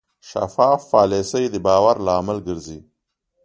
[0.29, 2.79] شفاف پالیسي د باور لامل ګرځي.